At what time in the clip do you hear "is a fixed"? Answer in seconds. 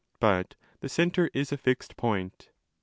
1.31-1.95